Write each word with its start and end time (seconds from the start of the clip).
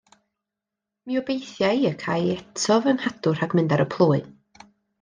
Mi 1.11 1.19
obeithia 1.19 1.69
i 1.81 1.85
y 1.89 1.91
ca 2.05 2.15
i 2.23 2.33
eto 2.37 2.79
fy 2.87 2.95
nghadw 2.97 3.35
rhag 3.37 3.55
mynd 3.61 3.77
ar 3.79 3.85
y 3.85 3.87
plwy. 3.97 4.21